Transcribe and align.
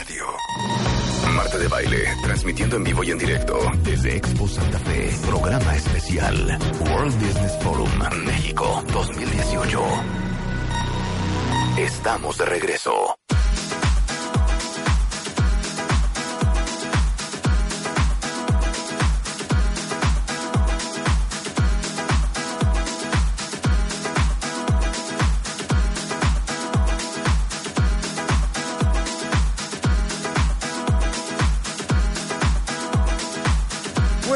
Radio. 0.00 0.24
Marta 1.34 1.58
de 1.58 1.68
Baile, 1.68 2.16
transmitiendo 2.22 2.76
en 2.76 2.84
vivo 2.84 3.04
y 3.04 3.10
en 3.10 3.18
directo 3.18 3.58
desde 3.84 4.16
Expo 4.16 4.48
Santa 4.48 4.78
Fe. 4.78 5.10
Programa 5.26 5.76
especial 5.76 6.58
World 6.80 7.14
Business 7.20 7.58
Forum 7.62 7.90
México 8.24 8.82
2018. 8.94 9.82
Estamos 11.76 12.38
de 12.38 12.44
regreso. 12.46 13.19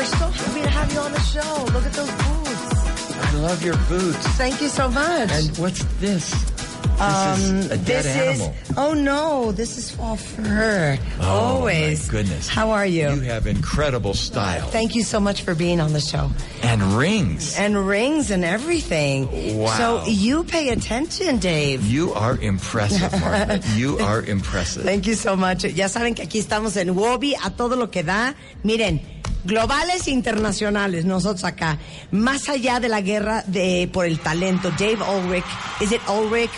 We're 0.04 0.10
so 0.18 0.28
happy 0.28 0.60
to 0.60 0.68
have 0.68 0.92
you 0.92 0.98
on 0.98 1.12
the 1.12 1.20
show. 1.20 1.64
Look 1.72 1.86
at 1.86 1.92
those 1.94 2.10
boots. 2.10 3.16
I 3.24 3.34
love 3.36 3.64
your 3.64 3.76
boots. 3.88 4.18
Thank 4.36 4.60
you 4.60 4.68
so 4.68 4.90
much. 4.90 5.30
And 5.32 5.56
what's 5.56 5.82
this? 5.98 6.30
This 6.30 7.00
um, 7.00 7.56
is 7.56 7.70
a 7.70 7.78
dead 7.78 8.04
this 8.04 8.06
animal. 8.08 8.54
is. 8.68 8.72
Oh 8.77 8.92
no, 8.92 9.50
this 9.52 9.78
is 9.78 9.90
fall 9.90 10.16
fur. 10.16 10.98
Oh, 11.20 11.24
Always. 11.24 12.06
my 12.06 12.12
goodness. 12.12 12.48
How 12.48 12.72
are 12.72 12.84
you? 12.84 13.14
You 13.14 13.20
have 13.22 13.46
incredible 13.46 14.12
style. 14.12 14.68
Thank 14.68 14.94
you 14.94 15.02
so 15.02 15.20
much 15.20 15.40
for 15.40 15.54
being 15.54 15.80
on 15.80 15.94
the 15.94 16.00
show. 16.00 16.30
and 16.62 16.82
rings. 16.82 17.56
And 17.58 17.86
rings 17.86 18.30
and 18.30 18.44
everything. 18.44 19.56
Wow. 19.58 19.77
So 19.78 20.05
you 20.06 20.44
pay 20.44 20.68
attention, 20.68 21.38
Dave. 21.38 21.82
You 21.86 22.12
are 22.12 22.36
impressive, 22.36 23.10
Martha. 23.22 23.62
you 23.74 23.98
are 24.00 24.22
impressive. 24.22 24.82
Thank 24.84 25.06
you 25.06 25.14
so 25.14 25.34
much. 25.34 25.64
Ya 25.64 25.86
saben 25.88 26.14
que 26.14 26.24
aquí 26.24 26.38
estamos 26.38 26.77
en 26.77 26.94
Wobby 26.94 27.34
a 27.42 27.48
todo 27.56 27.74
lo 27.74 27.86
que 27.91 28.02
da. 28.02 28.34
Miren, 28.62 29.00
globales 29.45 30.06
e 30.06 30.11
internacionales, 30.11 31.05
nosotros 31.05 31.45
acá. 31.45 31.78
Más 32.11 32.48
allá 32.48 32.81
de 32.81 32.89
la 32.89 33.00
guerra 33.00 33.45
de 33.47 33.89
por 33.92 34.06
el 34.06 34.19
talento, 34.19 34.70
Dave 34.73 34.98
Ulrich, 35.03 35.45
is 35.81 35.92
it 35.92 36.01
Ulrich? 36.09 36.51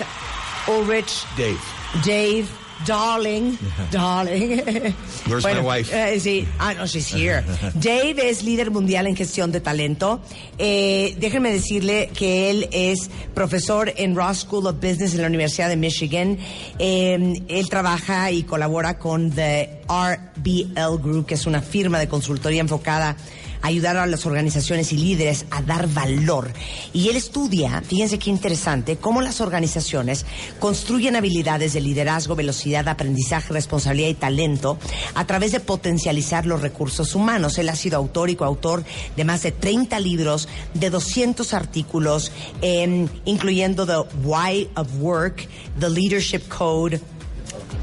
Ulrich, 0.68 1.24
Dave. 1.36 1.58
Dave, 2.04 2.46
darling, 2.84 3.58
darling. 3.90 4.94
Where's 5.26 5.44
my 5.44 5.60
wife? 5.60 5.92
eh, 5.92 6.20
sí, 6.20 6.46
ah, 6.58 6.74
no, 6.74 6.86
she's 6.86 7.08
here. 7.08 7.42
Dave 7.74 8.28
es 8.28 8.42
líder 8.42 8.70
mundial 8.70 9.06
en 9.06 9.16
gestión 9.16 9.52
de 9.52 9.60
talento. 9.60 10.20
Eh, 10.58 11.16
déjenme 11.18 11.52
decirle 11.52 12.10
que 12.14 12.50
él 12.50 12.68
es 12.72 13.10
profesor 13.34 13.92
en 13.96 14.14
Ross 14.14 14.40
School 14.40 14.66
of 14.66 14.76
Business 14.76 15.14
en 15.14 15.22
la 15.22 15.28
Universidad 15.28 15.68
de 15.68 15.76
Michigan. 15.76 16.38
Eh, 16.78 17.42
él 17.48 17.68
trabaja 17.68 18.30
y 18.30 18.42
colabora 18.42 18.98
con 18.98 19.30
The 19.30 19.82
RBL 19.88 20.98
Group, 21.02 21.26
que 21.26 21.34
es 21.34 21.46
una 21.46 21.62
firma 21.62 21.98
de 21.98 22.08
consultoría 22.08 22.60
enfocada 22.60 23.16
ayudar 23.62 23.96
a 23.96 24.06
las 24.06 24.26
organizaciones 24.26 24.92
y 24.92 24.98
líderes 24.98 25.46
a 25.50 25.62
dar 25.62 25.88
valor. 25.88 26.52
Y 26.92 27.08
él 27.08 27.16
estudia, 27.16 27.82
fíjense 27.82 28.18
qué 28.18 28.30
interesante, 28.30 28.96
cómo 28.96 29.20
las 29.20 29.40
organizaciones 29.40 30.26
construyen 30.58 31.16
habilidades 31.16 31.72
de 31.72 31.80
liderazgo, 31.80 32.36
velocidad, 32.36 32.88
aprendizaje, 32.88 33.52
responsabilidad 33.52 34.08
y 34.08 34.14
talento 34.14 34.78
a 35.14 35.26
través 35.26 35.52
de 35.52 35.60
potencializar 35.60 36.46
los 36.46 36.62
recursos 36.62 37.14
humanos. 37.14 37.58
Él 37.58 37.68
ha 37.68 37.76
sido 37.76 37.96
autor 37.96 38.30
y 38.30 38.36
coautor 38.36 38.84
de 39.16 39.24
más 39.24 39.42
de 39.42 39.52
30 39.52 39.98
libros, 40.00 40.48
de 40.74 40.90
200 40.90 41.54
artículos, 41.54 42.32
eh, 42.62 43.06
incluyendo 43.24 43.86
The 43.86 44.16
Why 44.24 44.68
of 44.76 44.88
Work, 45.00 45.48
The 45.78 45.90
Leadership 45.90 46.48
Code, 46.48 47.00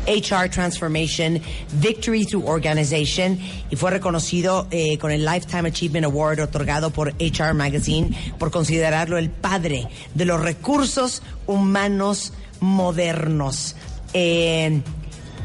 HR 0.08 0.50
Transformation, 0.50 1.42
Victory 1.74 2.26
Through 2.26 2.46
Organization 2.48 3.40
y 3.70 3.76
fue 3.76 3.92
reconocido 3.92 4.68
eh, 4.72 4.98
con 4.98 5.12
el 5.12 5.26
Lifetime 5.26 5.70
Achievement 5.70 6.06
Award 6.06 6.42
otorgado 6.42 6.92
por 6.92 7.14
HR 7.20 7.54
Magazine 7.54 8.16
por 8.38 8.52
considerarlo 8.52 9.18
el 9.18 9.30
padre 9.30 9.88
de 10.14 10.26
los 10.26 10.42
recursos 10.42 11.22
humanos 11.48 12.34
modernos. 12.60 13.76
Eh, 14.14 14.82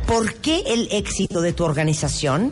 ¿Por 0.07 0.35
qué 0.35 0.63
el 0.67 0.89
éxito 0.91 1.43
de 1.43 1.53
tu 1.53 1.65
organización 1.65 2.51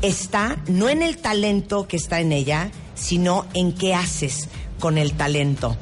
está 0.00 0.62
no 0.68 0.88
en 0.88 1.02
el 1.02 1.16
talento 1.16 1.88
que 1.88 1.96
está 1.96 2.20
en 2.20 2.30
ella, 2.30 2.70
sino 2.94 3.46
en 3.54 3.72
qué 3.72 3.94
haces 3.94 4.48
con 4.78 4.96
el 4.96 5.14
talento? 5.14 5.76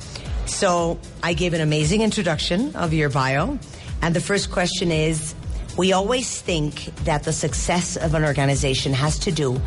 So, 0.47 0.98
I 1.22 1.34
gave 1.34 1.54
an 1.54 1.60
amazing 1.60 2.03
introduction 2.03 2.75
of 2.75 2.92
your 2.92 3.10
bio. 3.10 3.59
And 4.00 4.15
the 4.15 4.20
first 4.20 4.50
question 4.50 4.91
is 4.91 5.34
We 5.77 5.93
always 5.93 6.41
think 6.41 6.94
that 7.05 7.22
the 7.22 7.33
success 7.33 7.97
of 7.97 8.15
an 8.15 8.25
organization 8.25 8.93
has 8.93 9.19
to 9.21 9.33
do 9.33 9.60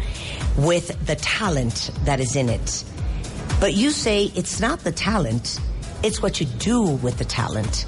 with 0.57 1.05
the 1.07 1.15
talent 1.15 1.89
that 2.03 2.19
is 2.19 2.35
in 2.35 2.49
it. 2.49 2.83
But 3.59 3.73
you 3.73 3.89
say 3.89 4.25
it's 4.35 4.59
not 4.59 4.81
the 4.81 4.91
talent, 4.91 5.59
it's 6.03 6.21
what 6.21 6.39
you 6.39 6.45
do 6.45 6.83
with 6.83 7.17
the 7.17 7.25
talent. 7.25 7.85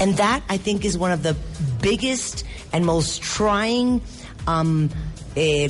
And 0.00 0.16
that, 0.16 0.42
I 0.48 0.56
think, 0.56 0.84
is 0.84 0.98
one 0.98 1.12
of 1.12 1.22
the 1.22 1.36
biggest 1.80 2.44
and 2.72 2.84
most 2.84 3.22
trying. 3.22 4.02
Um, 4.46 4.90
eh, 5.36 5.68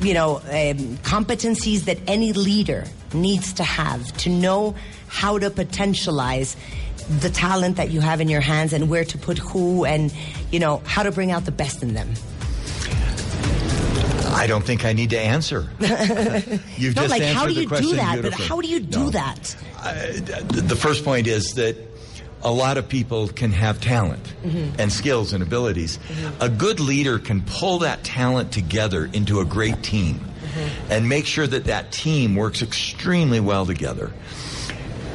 you 0.00 0.14
know, 0.14 0.36
um, 0.36 0.96
competencies 0.98 1.84
that 1.84 1.98
any 2.06 2.32
leader 2.32 2.84
needs 3.12 3.52
to 3.54 3.64
have 3.64 4.16
to 4.18 4.30
know 4.30 4.74
how 5.08 5.38
to 5.38 5.50
potentialize 5.50 6.56
the 7.18 7.30
talent 7.30 7.76
that 7.76 7.90
you 7.90 8.00
have 8.00 8.20
in 8.20 8.28
your 8.28 8.40
hands 8.40 8.72
and 8.72 8.88
where 8.88 9.04
to 9.04 9.18
put 9.18 9.38
who 9.38 9.84
and, 9.84 10.12
you 10.52 10.60
know, 10.60 10.80
how 10.84 11.02
to 11.02 11.10
bring 11.10 11.30
out 11.32 11.44
the 11.44 11.50
best 11.52 11.82
in 11.82 11.94
them. 11.94 12.08
I 14.32 14.46
don't 14.46 14.64
think 14.64 14.84
I 14.84 14.92
need 14.92 15.10
to 15.10 15.18
answer. 15.20 15.68
You've 15.80 16.94
No, 16.96 17.02
just 17.02 17.10
like, 17.10 17.20
answered 17.22 17.34
how 17.36 17.46
do 17.46 17.54
the 17.54 17.60
you 17.62 17.68
question 17.68 17.90
do 17.90 17.96
that? 17.96 18.22
But 18.22 18.32
how 18.32 18.60
do 18.60 18.68
you 18.68 18.80
do 18.80 18.98
No. 19.00 19.10
that? 19.10 19.56
Uh, 19.78 19.92
the 20.48 20.76
first 20.76 21.04
point 21.04 21.26
is 21.26 21.54
that 21.54 21.76
a 22.42 22.50
lot 22.50 22.78
of 22.78 22.88
people 22.88 23.28
can 23.28 23.52
have 23.52 23.80
talent 23.80 24.22
Mm-hmm. 24.44 24.80
and 24.80 24.90
skills 24.90 25.32
and 25.34 25.42
abilities. 25.42 25.98
A 26.40 26.48
good 26.48 26.80
leader 26.80 27.18
can 27.18 27.42
pull 27.42 27.80
that 27.80 28.02
talent 28.04 28.52
together 28.52 29.10
into 29.12 29.40
a 29.40 29.44
great 29.44 29.82
team 29.82 30.20
Mm-hmm. 30.20 30.92
and 30.92 31.08
make 31.08 31.26
sure 31.26 31.46
that 31.46 31.64
that 31.66 31.92
team 31.92 32.34
works 32.34 32.62
extremely 32.62 33.40
well 33.40 33.66
together. 33.66 34.10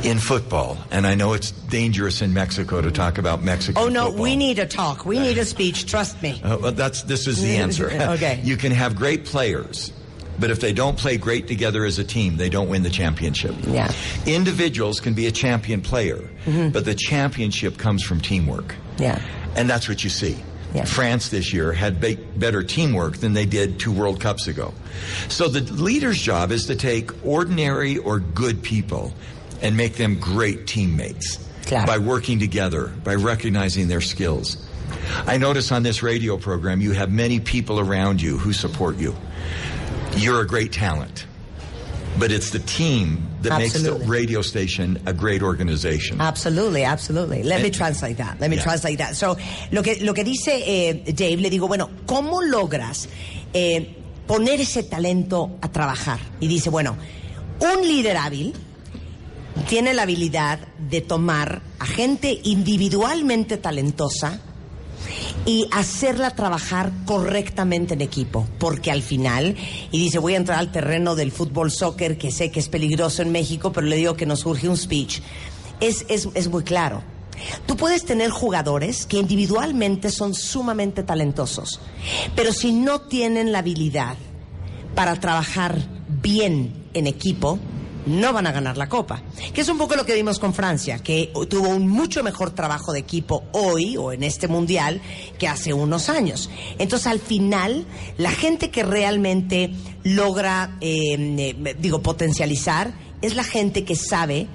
In 0.05 0.19
football, 0.19 0.77
and 0.91 1.07
I 1.07 1.15
know 1.15 1.33
it's 1.33 1.49
dangerous 1.51 2.21
in 2.21 2.31
Mexico 2.33 2.79
to 2.81 2.91
talk 2.91 3.17
about 3.17 3.41
Mexican 3.43 3.81
Oh, 3.81 3.89
no, 3.89 4.05
football. 4.05 4.23
we 4.23 4.35
need 4.35 4.59
a 4.59 4.65
talk. 4.67 5.03
We 5.05 5.17
need 5.19 5.37
a 5.39 5.45
speech. 5.45 5.87
Trust 5.87 6.21
me. 6.21 6.39
Uh, 6.43 6.57
well, 6.59 6.71
that's 6.71 7.01
this 7.03 7.25
is 7.27 7.41
the 7.41 7.55
answer. 7.57 7.89
Okay. 7.91 8.39
You 8.43 8.55
can 8.55 8.71
have 8.71 8.95
great 8.95 9.25
players, 9.25 9.91
but 10.39 10.51
if 10.51 10.59
they 10.59 10.73
don't 10.73 10.95
play 10.97 11.17
great 11.17 11.47
together 11.47 11.85
as 11.85 11.97
a 11.97 12.03
team, 12.03 12.37
they 12.37 12.49
don't 12.49 12.69
win 12.69 12.83
the 12.83 12.89
championship. 12.91 13.55
Yeah. 13.65 13.91
Individuals 14.27 14.99
can 14.99 15.13
be 15.15 15.25
a 15.27 15.31
champion 15.31 15.81
player, 15.81 16.29
but 16.45 16.85
the 16.85 16.93
championship 16.95 17.77
comes 17.79 18.03
from 18.03 18.21
teamwork. 18.21 18.75
Yeah. 18.97 19.19
And 19.55 19.67
that's 19.69 19.89
what 19.89 20.03
you 20.03 20.09
see. 20.11 20.37
Yeah. 20.73 20.83
France 20.83 21.29
this 21.29 21.53
year 21.53 21.71
had 21.71 22.01
be- 22.01 22.15
better 22.15 22.61
teamwork 22.61 23.17
than 23.17 23.31
they 23.33 23.45
did 23.45 23.79
two 23.79 23.93
World 23.93 24.19
Cups 24.19 24.47
ago. 24.47 24.73
So 25.29 25.47
the 25.47 25.61
leader's 25.73 26.21
job 26.21 26.51
is 26.51 26.65
to 26.65 26.75
take 26.75 27.11
ordinary 27.25 27.97
or 27.97 28.19
good 28.19 28.61
people 28.61 29.13
and 29.61 29.75
make 29.75 29.95
them 29.95 30.19
great 30.19 30.67
teammates 30.67 31.39
Claro. 31.65 31.85
by 31.87 31.97
working 31.97 32.39
together, 32.39 32.91
by 33.03 33.15
recognizing 33.15 33.87
their 33.87 34.01
skills. 34.01 34.57
I 35.27 35.37
notice 35.37 35.71
on 35.71 35.83
this 35.83 36.03
radio 36.03 36.37
program 36.37 36.81
you 36.81 36.91
have 36.93 37.11
many 37.11 37.39
people 37.39 37.79
around 37.79 38.21
you 38.21 38.37
who 38.37 38.53
support 38.53 38.97
you. 38.97 39.15
You're 40.17 40.41
a 40.41 40.47
great 40.47 40.71
talent. 40.71 41.25
But 42.17 42.31
it's 42.31 42.51
the 42.51 42.59
team 42.59 43.27
that 43.41 43.57
makes 43.59 43.73
the 43.81 43.93
radio 44.07 44.41
station 44.41 45.01
a 45.05 45.11
great 45.11 45.41
organization. 45.43 46.21
Absolutely, 46.21 46.85
absolutely. 46.85 47.43
Let 47.43 47.61
me 47.61 47.67
Eh, 47.67 47.71
translate 47.71 48.17
that. 48.17 48.39
Let 48.39 48.49
me 48.49 48.55
yeah. 48.55 48.63
translate 48.63 48.99
that. 48.99 49.15
So, 49.17 49.35
lo 49.71 49.81
que, 49.83 49.97
lo 50.01 50.13
que 50.13 50.23
dice 50.23 50.63
eh, 50.65 51.03
Dave, 51.13 51.41
le 51.41 51.49
digo, 51.49 51.67
bueno, 51.67 51.89
¿cómo 52.05 52.41
logras 52.41 53.09
eh, 53.53 53.95
poner 54.27 54.61
ese 54.61 54.83
talento 54.83 55.57
a 55.61 55.67
trabajar? 55.69 56.19
Y 56.39 56.47
dice, 56.47 56.69
bueno, 56.69 56.95
un 57.59 57.81
líder 57.85 58.15
hábil 58.15 58.53
tiene 59.67 59.93
la 59.93 60.03
habilidad 60.03 60.59
de 60.89 61.01
tomar 61.01 61.61
a 61.79 61.85
gente 61.85 62.39
individualmente 62.43 63.57
talentosa 63.57 64.39
y 65.45 65.67
hacerla 65.71 66.31
trabajar 66.31 66.91
correctamente 67.05 67.93
en 67.93 68.01
equipo, 68.01 68.47
porque 68.59 68.91
al 68.91 69.01
final, 69.01 69.55
y 69.91 69.99
dice, 69.99 70.19
voy 70.19 70.33
a 70.33 70.37
entrar 70.37 70.59
al 70.59 70.71
terreno 70.71 71.15
del 71.15 71.31
fútbol 71.31 71.71
soccer, 71.71 72.17
que 72.17 72.31
sé 72.31 72.51
que 72.51 72.59
es 72.59 72.69
peligroso 72.69 73.21
en 73.21 73.31
México, 73.31 73.71
pero 73.71 73.85
le 73.87 73.97
digo 73.97 74.15
que 74.15 74.25
nos 74.25 74.41
surge 74.41 74.67
un 74.67 74.77
speech, 74.77 75.21
es, 75.79 76.05
es, 76.09 76.29
es 76.33 76.47
muy 76.47 76.63
claro. 76.63 77.03
Tú 77.65 77.75
puedes 77.75 78.05
tener 78.05 78.29
jugadores 78.29 79.05
que 79.05 79.17
individualmente 79.17 80.09
son 80.09 80.33
sumamente 80.33 81.03
talentosos, 81.03 81.79
pero 82.35 82.53
si 82.53 82.71
no 82.71 83.01
tienen 83.01 83.51
la 83.51 83.59
habilidad 83.59 84.15
para 84.95 85.19
trabajar 85.19 85.77
bien 86.07 86.85
en 86.93 87.07
equipo, 87.07 87.59
no 88.05 88.33
van 88.33 88.47
a 88.47 88.51
ganar 88.51 88.77
la 88.77 88.87
copa. 88.89 89.21
Que 89.53 89.61
es 89.61 89.69
un 89.69 89.77
poco 89.77 89.95
lo 89.95 90.05
que 90.05 90.13
vimos 90.13 90.39
con 90.39 90.53
Francia, 90.53 90.99
que 90.99 91.31
tuvo 91.49 91.69
un 91.69 91.87
mucho 91.87 92.23
mejor 92.23 92.51
trabajo 92.51 92.93
de 92.93 92.99
equipo 92.99 93.43
hoy 93.51 93.97
o 93.97 94.11
en 94.11 94.23
este 94.23 94.47
mundial 94.47 95.01
que 95.37 95.47
hace 95.47 95.73
unos 95.73 96.09
años. 96.09 96.49
Entonces, 96.77 97.07
al 97.07 97.19
final, 97.19 97.85
la 98.17 98.31
gente 98.31 98.69
que 98.69 98.83
realmente 98.83 99.71
logra, 100.03 100.77
eh, 100.81 101.15
eh, 101.17 101.75
digo, 101.79 102.01
potencializar, 102.01 102.93
es 103.21 103.35
la 103.35 103.43
gente 103.43 103.83
que 103.83 103.95
sabe 103.95 104.47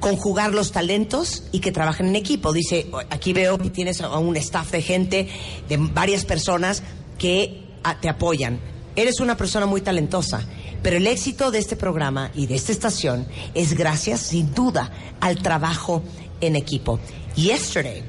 conjugar 0.00 0.52
los 0.52 0.72
talentos 0.72 1.44
y 1.52 1.60
que 1.60 1.72
trabajen 1.72 2.08
en 2.08 2.16
equipo. 2.16 2.52
Dice, 2.52 2.90
aquí 3.10 3.32
veo 3.32 3.58
que 3.58 3.70
tienes 3.70 4.00
a 4.00 4.18
un 4.18 4.36
staff 4.36 4.70
de 4.72 4.82
gente, 4.82 5.28
de 5.68 5.76
varias 5.76 6.24
personas 6.24 6.82
que 7.18 7.62
te 8.00 8.08
apoyan. 8.08 8.58
Eres 8.96 9.20
una 9.20 9.36
persona 9.36 9.66
muy 9.66 9.82
talentosa, 9.82 10.44
pero 10.82 10.96
el 10.96 11.06
éxito 11.06 11.50
de 11.50 11.58
este 11.58 11.76
programa 11.76 12.30
y 12.34 12.46
de 12.46 12.54
esta 12.54 12.72
estación 12.72 13.26
es 13.54 13.74
gracias, 13.74 14.20
sin 14.20 14.54
duda, 14.54 14.90
al 15.20 15.36
trabajo 15.36 16.02
en 16.40 16.56
equipo. 16.56 16.98
Yesterday, 17.36 18.02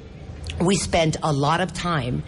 we 0.60 0.76
spent 0.76 1.18
a 1.24 1.32
lot 1.32 1.62
of 1.62 1.74
time 1.74 2.24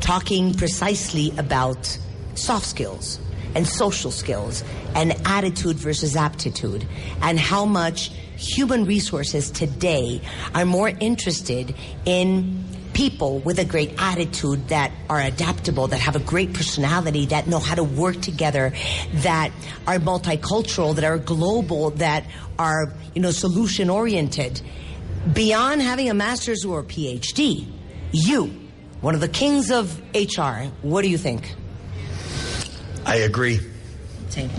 talking 0.00 0.54
precisely 0.54 1.32
about 1.38 1.98
soft 2.34 2.66
skills 2.66 3.20
and 3.54 3.66
social 3.66 4.10
skills 4.10 4.64
and 4.94 5.14
attitude 5.24 5.76
versus 5.76 6.16
aptitude 6.16 6.86
and 7.20 7.38
how 7.38 7.64
much 7.64 8.10
human 8.36 8.84
resources 8.84 9.50
today 9.50 10.20
are 10.54 10.64
more 10.64 10.88
interested 11.00 11.74
in 12.04 12.64
people 12.92 13.38
with 13.40 13.58
a 13.58 13.64
great 13.64 13.94
attitude 13.98 14.68
that 14.68 14.92
are 15.08 15.20
adaptable, 15.20 15.88
that 15.88 16.00
have 16.00 16.16
a 16.16 16.20
great 16.20 16.52
personality, 16.52 17.26
that 17.26 17.46
know 17.46 17.58
how 17.58 17.74
to 17.74 17.84
work 17.84 18.20
together, 18.20 18.72
that 19.14 19.50
are 19.86 19.98
multicultural, 19.98 20.94
that 20.94 21.04
are 21.04 21.18
global, 21.18 21.90
that 21.90 22.24
are, 22.58 22.92
you 23.14 23.22
know, 23.22 23.30
solution 23.30 23.90
oriented. 23.90 24.60
Beyond 25.32 25.82
having 25.82 26.10
a 26.10 26.14
master's 26.14 26.64
or 26.64 26.80
a 26.80 26.84
PhD, 26.84 27.66
you, 28.12 28.46
one 29.00 29.14
of 29.14 29.20
the 29.20 29.28
kings 29.28 29.70
of 29.70 30.00
HR, 30.14 30.68
what 30.82 31.02
do 31.02 31.08
you 31.08 31.18
think? 31.18 31.54
I 33.04 33.16
agree. 33.16 33.60
Same. 34.28 34.50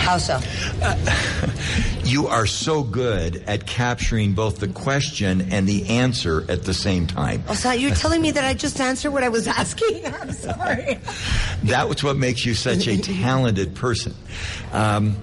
How 0.00 0.18
so? 0.18 0.40
You 2.10 2.26
are 2.26 2.46
so 2.46 2.82
good 2.82 3.36
at 3.46 3.66
capturing 3.66 4.32
both 4.32 4.58
the 4.58 4.66
question 4.66 5.52
and 5.52 5.68
the 5.68 5.86
answer 5.90 6.44
at 6.50 6.64
the 6.64 6.74
same 6.74 7.06
time. 7.06 7.44
Oh, 7.46 7.54
so 7.54 7.70
you're 7.70 7.94
telling 7.94 8.20
me 8.20 8.32
that 8.32 8.42
I 8.44 8.52
just 8.52 8.80
answered 8.80 9.12
what 9.12 9.22
I 9.22 9.28
was 9.28 9.46
asking? 9.60 10.06
I'm 10.06 10.32
sorry. 10.32 10.98
That 11.64 11.88
was 11.88 12.02
what 12.02 12.16
makes 12.16 12.44
you 12.44 12.54
such 12.54 12.88
a 12.88 12.98
talented 12.98 13.76
person. 13.76 14.12
Um, 14.72 15.14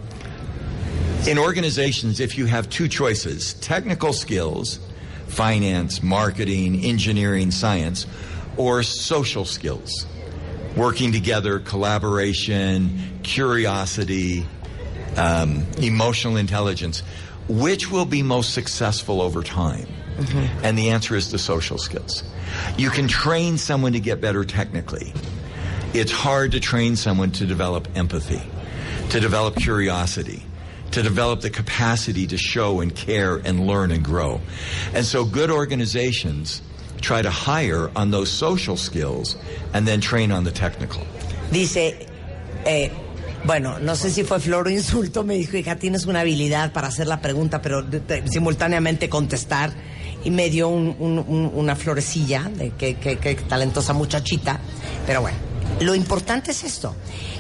in 1.28 1.38
organizations, 1.38 2.22
if 2.22 2.38
you 2.38 2.46
have 2.46 2.70
two 2.70 2.88
choices 2.88 3.56
technical 3.56 4.14
skills, 4.14 4.80
finance, 5.26 6.02
marketing, 6.02 6.86
engineering, 6.86 7.52
science, 7.52 8.08
or 8.56 8.82
social 8.82 9.44
skills, 9.44 10.06
working 10.78 11.12
together, 11.12 11.60
collaboration, 11.60 13.20
curiosity, 13.24 14.46
um, 15.18 15.66
emotional 15.78 16.38
intelligence, 16.38 17.02
which 17.48 17.92
will 17.92 18.06
be 18.06 18.24
most 18.24 18.54
successful 18.54 19.22
over 19.22 19.44
time? 19.44 19.88
And 20.64 20.78
the 20.78 20.90
answer 20.90 21.16
is 21.16 21.32
the 21.32 21.38
social 21.38 21.78
skills. 21.78 22.24
You 22.78 22.90
can 22.90 23.08
train 23.08 23.58
someone 23.58 23.94
to 23.94 24.00
get 24.00 24.20
better 24.20 24.44
technically. 24.44 25.14
It's 25.94 26.12
hard 26.12 26.52
to 26.54 26.60
train 26.60 26.96
someone 26.96 27.32
to 27.32 27.46
develop 27.46 27.88
empathy, 27.96 28.42
to 29.10 29.20
develop 29.20 29.56
curiosity, 29.56 30.44
to 30.92 31.02
develop 31.02 31.42
the 31.42 31.50
capacity 31.50 32.28
to 32.28 32.38
show 32.38 32.80
and 32.80 32.96
care 32.96 33.36
and 33.36 33.68
learn 33.68 33.92
and 33.92 34.04
grow. 34.04 34.42
And 34.94 35.06
so 35.06 35.24
good 35.26 35.52
organizations 35.52 36.62
try 37.02 37.22
to 37.22 37.30
hire 37.30 37.92
on 37.96 38.12
those 38.12 38.32
social 38.32 38.76
skills 38.76 39.36
and 39.74 39.88
then 39.88 40.02
train 40.02 40.32
on 40.32 40.44
the 40.44 40.52
technical. 40.52 41.06
Dice, 41.52 41.78
eh, 42.66 42.90
bueno, 43.46 43.80
no 43.80 43.96
sé 43.96 44.10
si 44.12 44.24
fue 44.24 44.40
flor 44.40 44.68
o 44.68 44.70
insulto, 44.70 45.24
me 45.24 45.36
dijo, 45.36 45.58
hija, 45.58 45.76
tienes 45.76 46.06
una 46.06 46.22
habilidad 46.22 46.72
para 46.74 46.88
hacer 46.88 47.08
la 47.08 47.22
pregunta, 47.22 47.62
pero 47.62 47.86
simultáneamente 48.30 49.10
contestar. 49.10 49.72
Y 50.24 50.32
me 50.32 50.50
dio 50.50 50.68
un- 50.68 50.96
un- 51.00 51.20
un- 51.20 51.52
una 51.54 51.76
florecilla 51.76 52.50
de 52.54 52.72
que 52.72 52.96
talentosa 53.48 53.94
muchachita. 53.94 54.60
Pero 55.06 55.22
bueno, 55.22 55.38
lo 55.80 55.94
importante 55.96 56.52
es 56.52 56.64
esto. 56.64 56.96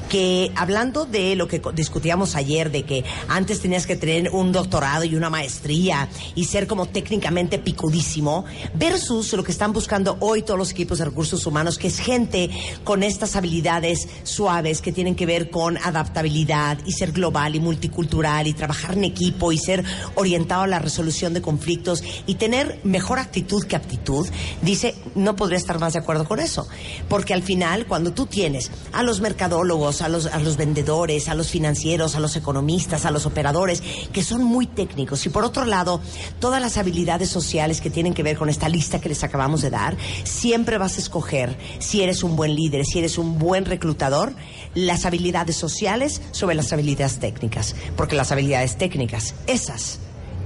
Que 0.10 0.52
hablando 0.56 1.06
de 1.06 1.36
lo 1.36 1.48
que 1.48 1.62
discutíamos 1.74 2.36
ayer, 2.36 2.72
de 2.72 2.84
que 2.84 3.04
antes 3.28 3.60
tenías 3.60 3.86
que 3.86 3.96
tener 3.96 4.30
un 4.32 4.52
doctorado 4.52 5.04
y 5.04 5.16
una 5.16 5.30
maestría 5.30 6.10
y 6.36 6.46
ser 6.46 6.68
como 6.68 6.86
técnicamente 6.86 7.60
picudísimo, 7.60 8.46
versus 8.74 9.34
lo 9.34 9.44
que 9.44 9.52
están 9.52 9.74
buscando 9.74 10.18
hoy 10.20 10.44
todos 10.44 10.58
los 10.58 10.72
equipos 10.72 11.00
de 11.00 11.06
recursos 11.06 11.46
humanos, 11.46 11.78
que 11.78 11.88
es 11.88 12.00
gente 12.00 12.50
con 12.84 13.04
estas 13.04 13.36
habilidades 13.36 14.08
suaves 14.24 14.82
que 14.82 14.92
tienen 14.92 15.16
que 15.16 15.26
ver 15.26 15.50
con 15.50 15.78
adaptabilidad 15.78 16.80
y 16.86 16.94
ser 16.94 17.12
global 17.12 17.56
y 17.56 17.60
multicultural 17.60 18.48
y 18.48 18.54
trabajar 18.54 18.94
en 18.94 19.04
equipo 19.04 19.52
y 19.52 19.58
ser 19.58 19.84
orientado 20.16 20.64
a 20.64 20.68
la 20.68 20.80
resolución 20.80 21.34
de 21.34 21.42
conflictos 21.42 22.04
y 22.26 22.36
tener 22.36 22.80
mejor 22.84 23.20
actitud 23.20 23.64
que 23.66 23.76
aptitud, 23.76 24.28
dice, 24.62 24.96
no 25.16 25.36
podría 25.36 25.58
estar 25.58 25.80
más 25.80 25.94
de 25.94 26.00
acuerdo 26.00 26.26
con 26.26 26.40
eso. 26.40 26.68
Porque 27.10 27.34
al 27.34 27.44
final, 27.44 27.86
cuando 27.88 28.14
tú 28.14 28.26
tienes 28.26 28.72
a 28.94 29.04
los 29.04 29.22
mercadólogos, 29.22 29.97
a 30.02 30.10
los, 30.10 30.28
a 30.28 30.40
los 30.40 30.58
vendedores, 30.58 31.30
a 31.30 31.36
los 31.36 31.50
financieros, 31.50 32.16
a 32.16 32.20
los 32.20 32.36
economistas, 32.36 33.06
a 33.06 33.12
los 33.12 33.26
operadores, 33.26 33.82
que 34.12 34.24
son 34.24 34.44
muy 34.44 34.68
técnicos, 34.68 35.26
y 35.26 35.30
por 35.30 35.44
otro 35.44 35.66
lado, 35.66 36.02
todas 36.40 36.62
las 36.62 36.78
habilidades 36.78 37.30
sociales 37.30 37.82
que 37.82 37.90
tienen 37.90 38.14
que 38.14 38.24
ver 38.24 38.38
con 38.38 38.50
esta 38.50 38.70
lista 38.70 39.02
que 39.02 39.10
les 39.10 39.24
acabamos 39.24 39.62
de 39.62 39.70
dar, 39.70 39.98
siempre 40.24 40.78
vas 40.78 40.98
a 40.98 41.02
escoger, 41.02 41.58
si 41.80 42.02
eres 42.02 42.24
un 42.24 42.36
buen 42.36 42.56
líder, 42.56 42.86
si 42.86 43.00
eres 43.00 43.18
un 43.18 43.40
buen 43.40 43.66
reclutador, 43.66 44.34
las 44.74 45.06
habilidades 45.06 45.56
sociales 45.56 46.22
sobre 46.32 46.56
las 46.56 46.72
habilidades 46.74 47.20
técnicas. 47.20 47.76
Porque 47.96 48.16
las 48.16 48.32
habilidades 48.32 48.78
técnicas, 48.78 49.36
esas, 49.48 50.00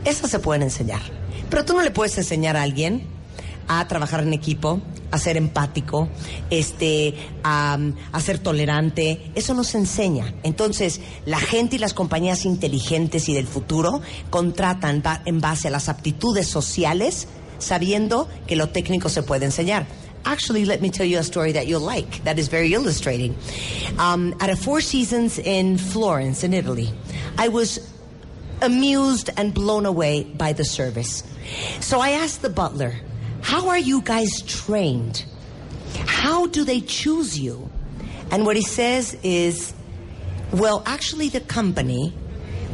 esas 0.06 0.30
se 0.31 0.39
pueden 0.39 0.63
enseñar. 0.63 1.01
Pero 1.50 1.65
tú 1.65 1.74
no 1.74 1.81
le 1.81 1.92
puedes 1.92 2.18
enseñar 2.18 2.57
a 2.57 2.63
alguien 2.63 3.20
a 3.79 3.88
trabajar 3.88 4.23
en 4.23 4.33
equipo, 4.33 4.81
a 5.12 5.18
ser 5.18 5.38
empático, 5.38 6.09
este, 6.50 7.15
a, 7.41 7.79
ser 8.19 8.39
tolerante. 8.39 9.31
Eso 9.33 9.53
no 9.53 9.63
se 9.63 9.77
enseña. 9.77 10.33
Entonces, 10.44 11.00
la 11.25 11.39
gente 11.39 11.77
y 11.77 11.79
las 11.79 11.94
compañías 11.94 12.44
inteligentes 12.44 13.29
y 13.29 13.33
del 13.33 13.47
futuro 13.47 14.01
contratan 14.29 15.01
en 15.23 15.39
base 15.39 15.69
a 15.69 15.71
las 15.71 15.88
aptitudes 15.88 16.47
sociales, 16.47 17.29
sabiendo 17.59 18.27
que 18.45 18.57
lo 18.57 18.68
técnico 18.68 19.07
se 19.07 19.23
puede 19.23 19.45
enseñar. 19.45 19.88
Actually, 20.25 20.65
let 20.65 20.81
me 20.81 20.89
tell 20.89 21.07
you 21.07 21.18
a 21.18 21.23
story 21.23 21.53
that 21.53 21.65
you'll 21.65 21.79
like. 21.79 22.21
That 22.25 22.38
is 22.38 22.50
very 22.50 22.73
illustrating. 22.73 23.35
Um, 23.97 24.35
at 24.42 24.49
a 24.49 24.57
Four 24.57 24.81
Seasons 24.81 25.40
in 25.40 25.78
Florence, 25.78 26.44
in 26.44 26.54
Italy, 26.54 26.90
I 27.37 27.47
was 27.47 27.80
amused 28.61 29.30
and 29.37 29.54
blown 29.54 29.85
away 29.85 30.25
by 30.25 30.51
the 30.51 30.66
service. 30.66 31.23
So 31.80 32.01
I 32.01 32.11
asked 32.21 32.42
the 32.42 32.49
butler, 32.49 32.94
How 33.42 33.69
are 33.69 33.80
you 33.80 34.02
guys 34.02 34.30
trained? 34.45 35.26
How 36.06 36.48
do 36.48 36.64
they 36.64 36.81
choose 36.81 37.38
you? 37.38 37.69
And 38.31 38.45
what 38.45 38.56
he 38.56 38.62
says 38.62 39.18
is, 39.24 39.74
Well, 40.52 40.83
actually, 40.86 41.30
the 41.30 41.42
company, 41.42 42.10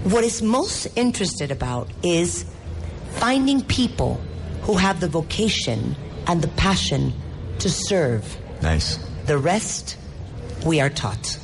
what 0.03 0.23
is 0.23 0.41
most 0.41 0.87
interested 0.95 1.51
about 1.51 1.89
is 2.03 2.45
finding 3.13 3.63
people 3.63 4.21
who 4.63 4.75
have 4.75 4.99
the 4.99 5.07
vocation 5.07 5.95
and 6.27 6.41
the 6.41 6.47
passion 6.49 7.13
to 7.59 7.69
serve. 7.69 8.37
Nice. 8.61 8.97
The 9.25 9.37
rest, 9.37 9.97
we 10.65 10.79
are 10.79 10.89
taught. 10.89 11.39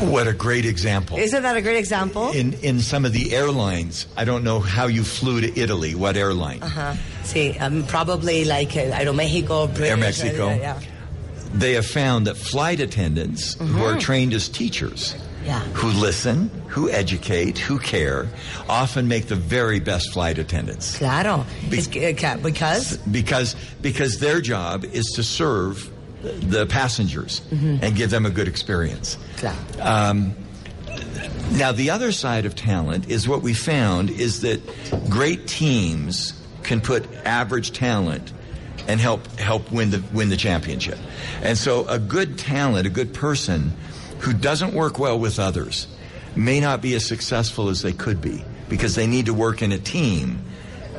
What 0.00 0.26
a 0.26 0.32
great 0.32 0.64
example. 0.64 1.18
Isn't 1.18 1.42
that 1.42 1.56
a 1.56 1.62
great 1.62 1.76
example? 1.76 2.30
in, 2.32 2.54
in 2.54 2.80
some 2.80 3.04
of 3.04 3.12
the 3.12 3.34
airlines, 3.34 4.06
I 4.16 4.24
don't 4.24 4.42
know 4.44 4.58
how 4.60 4.86
you 4.86 5.04
flew 5.04 5.40
to 5.42 5.58
Italy, 5.60 5.94
what 5.94 6.16
airline. 6.16 6.62
Uh-huh. 6.62 6.94
See, 7.24 7.56
um, 7.58 7.86
probably 7.86 8.44
like 8.44 8.70
uh, 8.76 8.80
Aeromexico, 8.98 9.66
British, 9.68 9.90
Air 9.90 9.96
Mexico. 9.96 10.48
uh, 10.48 10.54
yeah. 10.54 10.80
They 11.52 11.74
have 11.74 11.86
found 11.86 12.26
that 12.28 12.36
flight 12.36 12.80
attendants 12.80 13.54
who 13.54 13.82
are 13.84 13.98
trained 13.98 14.32
as 14.34 14.48
teachers, 14.48 15.14
Mm-hmm. 15.14 15.46
Yeah. 15.46 15.60
who 15.72 15.88
listen, 15.88 16.50
who 16.68 16.90
educate, 16.90 17.56
who 17.58 17.78
care, 17.78 18.28
often 18.68 19.08
make 19.08 19.26
the 19.28 19.36
very 19.36 19.80
best 19.80 20.12
flight 20.12 20.36
attendants. 20.38 20.98
Claro. 20.98 21.46
Be- 21.70 22.14
ca- 22.14 22.36
because 22.36 22.98
because 23.10 23.56
because 23.80 24.18
their 24.18 24.42
job 24.42 24.84
is 24.84 25.06
to 25.16 25.22
serve 25.22 25.90
the 26.22 26.66
passengers 26.66 27.40
Mm-hmm. 27.50 27.82
and 27.82 27.96
give 27.96 28.10
them 28.10 28.26
a 28.26 28.30
good 28.30 28.48
experience. 28.48 29.16
Claro. 29.36 29.56
Um, 29.80 30.34
now, 31.52 31.72
the 31.72 31.90
other 31.90 32.12
side 32.12 32.46
of 32.46 32.54
talent 32.54 33.08
is 33.08 33.26
what 33.28 33.42
we 33.42 33.54
found 33.54 34.10
is 34.10 34.40
that 34.42 34.60
great 35.08 35.46
teams 35.46 36.32
can 36.62 36.80
put 36.80 37.06
average 37.24 37.72
talent 37.72 38.32
and 38.88 39.00
help 39.00 39.26
help 39.38 39.70
win 39.72 39.90
the 39.90 40.02
win 40.12 40.28
the 40.30 40.36
championship. 40.36 40.98
And 41.42 41.56
so, 41.56 41.86
a 41.88 41.98
good 41.98 42.38
talent, 42.38 42.86
a 42.86 42.90
good 42.90 43.14
person 43.14 43.72
who 44.20 44.32
doesn't 44.32 44.74
work 44.74 44.98
well 44.98 45.18
with 45.18 45.38
others, 45.38 45.86
may 46.36 46.60
not 46.60 46.82
be 46.82 46.94
as 46.94 47.04
successful 47.04 47.68
as 47.68 47.82
they 47.82 47.92
could 47.92 48.20
be 48.20 48.44
because 48.68 48.94
they 48.94 49.06
need 49.06 49.26
to 49.26 49.34
work 49.34 49.62
in 49.62 49.72
a 49.72 49.78
team 49.78 50.42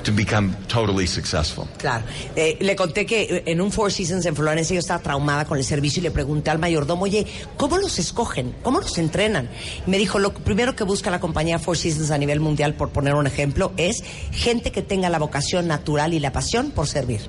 to 0.03 0.12
become 0.12 0.55
totally 0.67 1.08
successful. 1.08 1.67
Claro. 1.77 2.03
Eh, 2.36 2.58
le 2.60 2.75
conté 2.75 3.05
que 3.05 3.22
eh, 3.22 3.43
en 3.46 3.62
un 3.62 3.72
Four 3.72 3.91
Seasons 3.91 4.25
en 4.25 4.36
Florencia 4.36 4.74
yo 4.74 4.79
estaba 4.79 5.01
traumada 5.01 5.46
con 5.46 5.58
el 5.58 5.63
servicio 5.63 6.00
y 6.00 6.03
le 6.03 6.12
pregunté 6.12 6.50
al 6.50 6.60
mayordomo, 6.60 7.03
oye, 7.03 7.25
¿cómo 7.58 7.77
los 7.77 8.00
escogen? 8.00 8.55
¿Cómo 8.63 8.79
los 8.79 8.98
entrenan? 8.98 9.50
Y 9.86 9.89
me 9.89 9.98
dijo, 9.98 10.20
lo 10.20 10.34
primero 10.34 10.75
que 10.75 10.84
busca 10.84 11.12
la 11.12 11.20
compañía 11.20 11.60
Four 11.60 11.77
Seasons 11.77 12.12
a 12.12 12.17
nivel 12.17 12.39
mundial, 12.39 12.74
por 12.74 12.89
poner 12.89 13.15
un 13.15 13.27
ejemplo, 13.27 13.72
es 13.77 14.03
gente 14.31 14.72
que 14.72 14.81
tenga 14.81 15.10
la 15.10 15.20
vocación 15.20 15.67
natural 15.67 16.13
y 16.13 16.20
la 16.20 16.31
pasión 16.31 16.72
por 16.72 16.88
servir. 16.88 17.22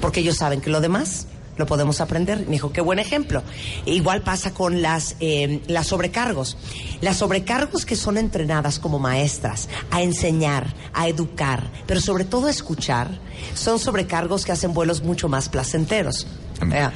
Porque 0.00 0.20
ellos 0.20 0.36
saben 0.36 0.60
que 0.60 0.70
lo 0.70 0.80
demás 0.80 1.26
lo 1.56 1.66
podemos 1.66 2.00
aprender. 2.00 2.40
Me 2.46 2.52
dijo, 2.52 2.72
qué 2.72 2.80
buen 2.80 2.98
ejemplo. 2.98 3.42
Igual 3.86 4.22
pasa 4.22 4.52
con 4.54 4.80
las, 4.82 5.16
eh, 5.20 5.60
las 5.66 5.88
sobrecargos. 5.88 6.56
Las 7.00 7.18
sobrecargos 7.18 7.84
que 7.84 7.96
son 7.96 8.16
entrenadas 8.16 8.78
como 8.78 8.98
maestras 8.98 9.68
a 9.90 10.02
enseñar, 10.02 10.74
a 10.94 11.08
educar, 11.08 11.70
pero 11.86 12.00
sobre 12.00 12.24
todo 12.24 12.46
a 12.46 12.50
escuchar, 12.50 13.08
son 13.54 13.78
sobrecargos 13.78 14.44
que 14.44 14.52
hacen 14.52 14.72
vuelos 14.72 15.02
mucho 15.02 15.28
más 15.28 15.48
placenteros. 15.48 16.26
Yeah. 16.68 16.92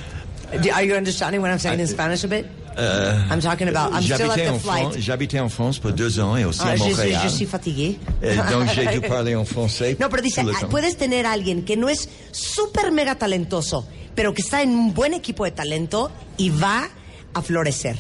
Are 0.74 0.86
you 0.86 0.94
understanding 0.94 1.40
what 1.40 1.50
I'm 1.50 1.58
saying 1.58 1.80
in 1.80 1.88
Spanish 1.88 2.22
a 2.24 2.28
bit? 2.28 2.46
I'm 2.76 3.40
talking 3.40 3.68
about. 3.68 3.92
I'm 3.92 4.02
still 4.02 4.30
at 4.32 4.36
the 4.36 4.58
flight. 4.58 4.98
j'habitais 4.98 5.38
en 5.40 5.48
France 5.48 5.78
pour 5.78 5.92
deux 5.92 6.18
ans 6.20 6.36
et 6.36 6.44
aussi 6.44 6.60
Ah, 6.62 6.70
à 6.70 6.76
je, 6.76 6.82
je- 6.84 6.88
Montréal. 6.90 7.20
je 7.24 7.28
suis 7.28 7.46
fatiguée. 7.46 7.98
Euh, 8.22 8.36
donc 8.50 8.68
j'ai 8.74 8.86
dû 8.86 9.00
parler 9.00 9.34
en 9.36 9.44
français. 9.44 9.96
No, 10.00 10.08
pero 10.08 10.22
dice, 10.22 10.40
ah, 10.40 10.66
puedes 10.68 10.96
tener 10.96 11.24
a 11.24 11.32
alguien 11.32 11.62
que 11.64 11.76
no 11.76 11.88
es 11.88 12.08
súper 12.32 12.90
mega 12.92 13.14
talentoso, 13.14 13.86
pero 14.14 14.34
que 14.34 14.42
está 14.42 14.62
en 14.62 14.70
un 14.70 14.94
buen 14.94 15.14
equipo 15.14 15.44
de 15.44 15.50
talento 15.50 16.10
y 16.36 16.50
va 16.50 16.88
a 17.32 17.42
florecer. 17.42 17.96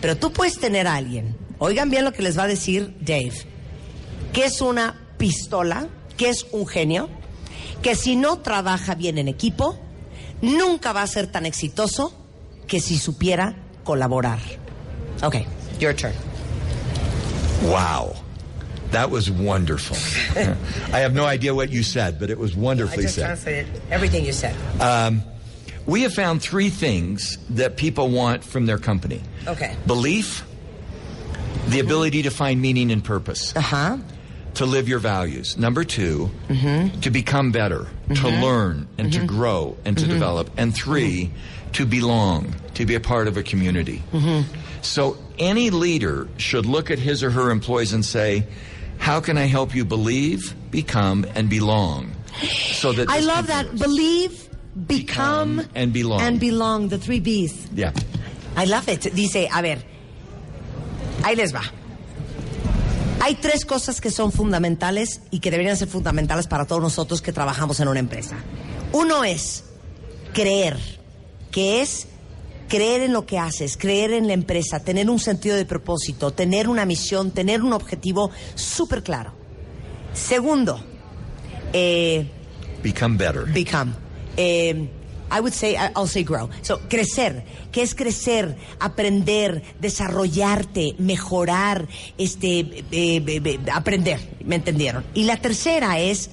Pero 0.00 0.16
tú 0.16 0.32
puedes 0.32 0.58
tener 0.58 0.86
a 0.86 0.94
alguien, 0.94 1.36
oigan 1.58 1.90
bien 1.90 2.04
lo 2.04 2.12
que 2.12 2.22
les 2.22 2.38
va 2.38 2.44
a 2.44 2.48
decir 2.48 2.94
Dave, 3.00 3.32
que 4.32 4.44
es 4.44 4.60
una 4.60 5.00
pistola, 5.16 5.88
que 6.16 6.28
es 6.28 6.46
un 6.52 6.66
genio, 6.66 7.08
que 7.82 7.94
si 7.94 8.16
no 8.16 8.38
trabaja 8.38 8.94
bien 8.94 9.18
en 9.18 9.28
equipo, 9.28 9.78
nunca 10.42 10.92
va 10.92 11.02
a 11.02 11.06
ser 11.06 11.26
tan 11.26 11.46
exitoso 11.46 12.14
que 12.66 12.80
si 12.80 12.98
supiera 12.98 13.56
colaborar. 13.84 14.38
Ok, 15.22 15.36
your 15.78 15.94
turn. 15.94 16.12
Wow. 17.62 18.14
That 18.90 19.10
was 19.10 19.30
wonderful. 19.30 19.96
I 20.92 21.00
have 21.00 21.14
no 21.14 21.24
idea 21.26 21.54
what 21.54 21.70
you 21.70 21.82
said, 21.82 22.20
but 22.20 22.30
it 22.30 22.38
was 22.38 22.54
wonderfully 22.54 23.08
said. 23.08 23.24
translated 23.24 23.66
everything 23.90 24.24
you 24.24 24.32
said. 24.32 24.54
We 25.86 26.02
have 26.02 26.14
found 26.14 26.42
three 26.42 26.70
things 26.70 27.38
that 27.50 27.76
people 27.76 28.08
want 28.08 28.42
from 28.44 28.66
their 28.66 28.78
company 28.78 29.20
Okay. 29.46 29.76
belief, 29.86 30.44
the 31.68 31.80
ability 31.80 32.22
to 32.22 32.30
find 32.30 32.60
meaning 32.60 32.90
and 32.90 33.04
purpose, 33.04 33.52
Ajá. 33.52 34.02
to 34.54 34.66
live 34.66 34.88
your 34.88 34.98
values. 34.98 35.58
Number 35.58 35.84
2 35.84 36.30
mm-hmm. 36.48 37.00
to 37.00 37.10
become 37.10 37.52
better, 37.52 37.86
to 38.08 38.14
mm-hmm. 38.14 38.42
learn 38.42 38.88
and 38.98 39.12
to 39.12 39.18
mm-hmm. 39.18 39.26
grow 39.26 39.76
and 39.84 39.98
to 39.98 40.06
develop. 40.06 40.50
And 40.56 40.74
3 40.74 41.30
to 41.74 41.84
belong, 41.84 42.54
to 42.74 42.86
be 42.86 42.94
a 42.94 43.00
part 43.00 43.28
of 43.28 43.36
a 43.36 43.42
community. 43.42 44.02
So 44.82 45.16
any 45.38 45.70
leader 45.70 46.28
should 46.36 46.66
look 46.66 46.90
at 46.90 46.98
his 46.98 47.22
or 47.22 47.30
her 47.30 47.50
employees 47.50 47.92
and 47.92 48.04
say, 48.04 48.46
how 48.98 49.20
can 49.20 49.36
I 49.36 49.44
help 49.46 49.74
you 49.74 49.84
believe, 49.84 50.54
become, 50.70 51.26
and 51.34 51.50
belong? 51.50 52.12
So 52.72 52.92
that 52.92 53.08
I 53.08 53.20
love 53.20 53.46
company 53.48 53.78
that. 53.78 53.84
Believe, 53.84 54.48
become, 54.74 55.56
Become, 55.56 55.68
and 55.74 55.92
belong. 55.92 56.20
And 56.20 56.40
belong, 56.40 56.88
the 56.88 56.98
three 56.98 57.20
B's. 57.20 57.68
Yeah. 57.74 57.92
I 58.56 58.66
love 58.66 58.88
it. 58.88 59.12
Dice, 59.14 59.48
a 59.50 59.60
ver, 59.62 59.84
ahí 61.22 61.36
les 61.36 61.54
va. 61.54 61.62
Hay 63.20 63.36
tres 63.36 63.64
cosas 63.64 64.00
que 64.00 64.10
son 64.10 64.32
fundamentales 64.32 65.22
y 65.30 65.40
que 65.40 65.50
deberían 65.50 65.76
ser 65.76 65.88
fundamentales 65.88 66.46
para 66.46 66.66
todos 66.66 66.82
nosotros 66.82 67.22
que 67.22 67.32
trabajamos 67.32 67.80
en 67.80 67.88
una 67.88 67.98
empresa. 68.00 68.36
Uno 68.92 69.24
es 69.24 69.64
creer, 70.34 70.78
que 71.50 71.80
es 71.80 72.06
creer 72.68 73.02
en 73.02 73.12
lo 73.12 73.24
que 73.24 73.38
haces, 73.38 73.76
creer 73.76 74.12
en 74.12 74.26
la 74.26 74.34
empresa, 74.34 74.80
tener 74.80 75.08
un 75.08 75.18
sentido 75.18 75.56
de 75.56 75.64
propósito, 75.64 76.32
tener 76.32 76.68
una 76.68 76.84
misión, 76.84 77.30
tener 77.30 77.62
un 77.62 77.72
objetivo 77.72 78.30
súper 78.54 79.02
claro. 79.02 79.32
Segundo, 80.12 80.78
eh, 81.72 82.26
Become 82.82 83.16
better. 83.16 83.46
become. 83.46 83.94
Eh, 84.36 84.88
I 85.30 85.40
would 85.40 85.52
say, 85.52 85.76
I'll 85.76 86.06
say 86.06 86.22
grow. 86.22 86.48
So, 86.62 86.78
crecer. 86.88 87.44
¿Qué 87.72 87.82
es 87.82 87.94
crecer? 87.94 88.56
Aprender, 88.78 89.62
desarrollarte, 89.80 90.94
mejorar, 90.98 91.88
este, 92.18 92.60
eh, 92.60 92.84
eh, 92.92 93.22
eh, 93.44 93.58
aprender. 93.72 94.20
¿Me 94.44 94.56
entendieron? 94.56 95.04
Y 95.14 95.24
la 95.24 95.36
tercera 95.38 95.98
es 95.98 96.30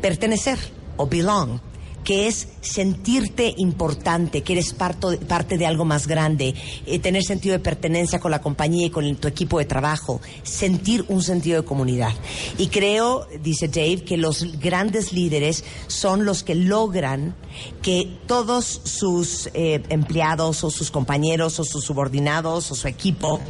pertenecer 0.00 0.58
o 0.96 1.06
belong, 1.06 1.60
que 2.06 2.28
es 2.28 2.46
sentirte 2.60 3.52
importante, 3.56 4.44
que 4.44 4.52
eres 4.52 4.72
parte 4.72 5.58
de 5.58 5.66
algo 5.66 5.84
más 5.84 6.06
grande, 6.06 6.54
eh, 6.86 7.00
tener 7.00 7.24
sentido 7.24 7.54
de 7.54 7.58
pertenencia 7.58 8.20
con 8.20 8.30
la 8.30 8.40
compañía 8.40 8.86
y 8.86 8.90
con 8.90 9.16
tu 9.16 9.26
equipo 9.26 9.58
de 9.58 9.64
trabajo, 9.64 10.20
sentir 10.44 11.04
un 11.08 11.20
sentido 11.20 11.60
de 11.60 11.66
comunidad. 11.66 12.12
Y 12.58 12.68
creo, 12.68 13.26
dice 13.42 13.66
Dave, 13.66 14.04
que 14.04 14.16
los 14.18 14.60
grandes 14.60 15.12
líderes 15.12 15.64
son 15.88 16.24
los 16.24 16.44
que 16.44 16.54
logran 16.54 17.34
que 17.82 18.08
todos 18.28 18.82
sus 18.84 19.50
eh, 19.52 19.82
empleados 19.88 20.62
o 20.62 20.70
sus 20.70 20.92
compañeros 20.92 21.58
o 21.58 21.64
sus 21.64 21.84
subordinados 21.84 22.70
o 22.70 22.76
su 22.76 22.86
equipo 22.86 23.40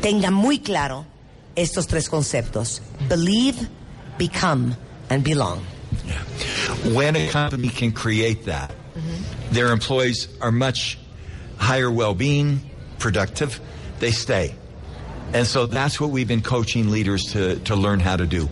tengan 0.00 0.32
muy 0.32 0.60
claro 0.60 1.06
estos 1.56 1.88
tres 1.88 2.08
conceptos. 2.08 2.82
Believe, 3.08 3.66
become, 4.16 4.76
and 5.08 5.24
belong. 5.24 5.58
When 6.94 7.16
a 7.16 7.28
company 7.28 7.68
can 7.68 7.92
create 7.92 8.44
that, 8.44 8.74
their 9.50 9.72
employees 9.72 10.28
are 10.40 10.52
much 10.52 10.98
higher 11.58 11.90
well-being, 11.90 12.60
productive, 12.98 13.60
they 13.98 14.10
stay. 14.10 14.54
And 15.32 15.46
so 15.46 15.66
that's 15.66 16.00
what 16.00 16.10
we've 16.10 16.28
been 16.28 16.42
coaching 16.42 16.90
leaders 16.90 17.32
to, 17.32 17.58
to 17.60 17.74
learn 17.74 18.00
how 18.00 18.16
to 18.16 18.26
do. 18.26 18.48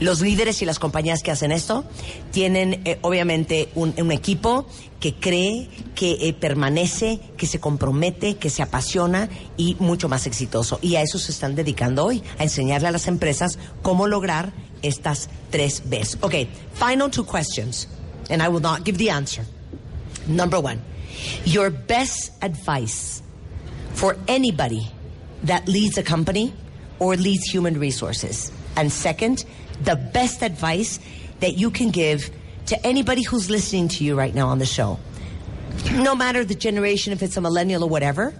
Los 0.00 0.20
líderes 0.20 0.60
y 0.60 0.66
las 0.66 0.78
compañías 0.78 1.22
que 1.22 1.30
hacen 1.30 1.52
esto 1.52 1.84
tienen 2.30 2.82
eh, 2.84 2.98
obviamente 3.00 3.70
un, 3.74 3.94
un 3.96 4.12
equipo 4.12 4.66
que 5.00 5.14
cree, 5.14 5.70
que 5.94 6.28
eh, 6.28 6.34
permanece, 6.34 7.20
que 7.38 7.46
se 7.46 7.60
compromete, 7.60 8.36
que 8.36 8.50
se 8.50 8.62
apasiona 8.62 9.30
y 9.56 9.76
mucho 9.78 10.10
más 10.10 10.26
exitoso. 10.26 10.78
Y 10.82 10.96
a 10.96 11.02
eso 11.02 11.18
se 11.18 11.32
están 11.32 11.54
dedicando 11.54 12.04
hoy, 12.04 12.22
a 12.38 12.42
enseñarle 12.42 12.88
a 12.88 12.92
las 12.92 13.06
empresas 13.06 13.58
cómo 13.80 14.06
lograr 14.06 14.52
estas 14.82 15.28
tres 15.50 15.80
Bs. 15.80 16.22
Ok, 16.22 16.48
final 16.72 17.10
two 17.10 17.24
questions, 17.24 17.86
and 18.30 18.42
I 18.42 18.48
will 18.48 18.60
not 18.60 18.84
give 18.84 18.98
the 18.98 19.10
answer. 19.10 19.44
Number 20.26 20.60
one, 20.60 20.82
your 21.44 21.70
best 21.70 22.32
advice 22.42 23.22
for 23.94 24.16
anybody 24.28 24.86
that 25.44 25.68
leads 25.68 25.98
a 25.98 26.02
company 26.02 26.52
or 26.98 27.16
leads 27.16 27.44
human 27.44 27.78
resources. 27.78 28.50
And 28.76 28.92
second, 28.92 29.44
the 29.82 29.96
best 29.96 30.42
advice 30.42 30.98
that 31.40 31.56
you 31.56 31.70
can 31.70 31.90
give 31.90 32.30
to 32.66 32.86
anybody 32.86 33.22
who's 33.22 33.48
listening 33.48 33.88
to 33.88 34.04
you 34.04 34.16
right 34.16 34.34
now 34.34 34.48
on 34.48 34.58
the 34.58 34.66
show. 34.66 34.98
No 35.92 36.14
matter 36.14 36.44
the 36.44 36.54
generation, 36.54 37.12
if 37.12 37.22
it's 37.22 37.36
a 37.36 37.40
millennial 37.40 37.84
or 37.84 37.88
whatever, 37.88 38.34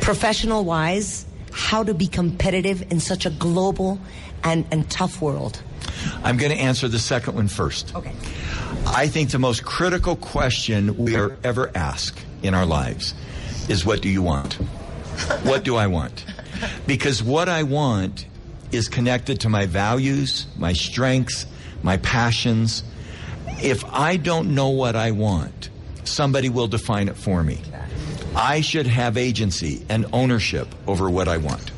professional 0.00 0.64
wise, 0.64 1.26
how 1.54 1.84
to 1.84 1.94
be 1.94 2.08
competitive 2.08 2.90
in 2.90 2.98
such 2.98 3.24
a 3.24 3.30
global 3.30 4.00
and, 4.42 4.66
and 4.72 4.90
tough 4.90 5.22
world. 5.22 5.62
I'm 6.24 6.36
going 6.36 6.50
to 6.50 6.58
answer 6.58 6.88
the 6.88 6.98
second 6.98 7.36
one 7.36 7.46
first. 7.46 7.94
Okay. 7.94 8.12
I 8.86 9.06
think 9.06 9.30
the 9.30 9.38
most 9.38 9.64
critical 9.64 10.16
question 10.16 10.96
we 10.98 11.14
are 11.14 11.36
ever 11.44 11.70
asked 11.74 12.24
in 12.42 12.54
our 12.54 12.66
lives 12.66 13.14
is 13.68 13.86
what 13.86 14.02
do 14.02 14.08
you 14.08 14.20
want? 14.20 14.54
what 15.44 15.62
do 15.62 15.76
I 15.76 15.86
want? 15.86 16.24
Because 16.88 17.22
what 17.22 17.48
I 17.48 17.62
want 17.62 18.26
is 18.72 18.88
connected 18.88 19.40
to 19.40 19.48
my 19.48 19.66
values, 19.66 20.46
my 20.58 20.72
strengths, 20.72 21.46
my 21.84 21.98
passions. 21.98 22.82
If 23.62 23.84
I 23.84 24.16
don't 24.16 24.56
know 24.56 24.70
what 24.70 24.96
I 24.96 25.12
want, 25.12 25.70
somebody 26.02 26.48
will 26.48 26.66
define 26.66 27.08
it 27.08 27.16
for 27.16 27.44
me. 27.44 27.60
I 28.36 28.62
should 28.62 28.86
have 28.88 29.16
agency 29.16 29.84
and 29.88 30.06
ownership 30.12 30.66
over 30.86 31.08
what 31.08 31.28
I 31.28 31.38
want. 31.38 31.70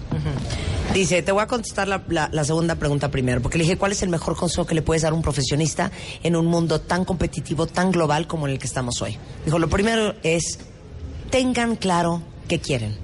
Dice, 0.95 1.21
te 1.23 1.33
voy 1.33 1.43
a 1.43 1.47
contestar 1.47 1.89
la, 1.89 2.45
segunda 2.45 2.77
pregunta 2.77 3.11
primero, 3.11 3.43
porque 3.43 3.59
le 3.59 3.65
dije, 3.65 3.77
¿cuál 3.77 3.93
es 3.93 4.03
el 4.03 4.09
mejor 4.09 4.35
consejo 4.35 4.67
que 4.67 4.75
le 4.75 4.81
puedes 4.81 5.03
dar 5.03 5.13
a 5.13 5.15
un 5.15 5.21
profesionista 5.21 5.91
en 6.23 6.37
un 6.37 6.47
mundo 6.47 6.81
tan 6.81 7.05
competitivo, 7.05 7.67
tan 7.67 7.93
global 7.93 8.27
como 8.27 8.47
en 8.47 8.55
el 8.55 8.59
que 8.59 8.67
estamos 8.67 9.03
hoy? 9.03 9.19
Dijo, 9.45 9.59
lo 9.59 9.69
primero 9.69 10.15
es, 10.23 10.59
tengan 11.31 11.77
claro 11.77 12.23
qué 12.49 12.61
quieren. 12.61 12.97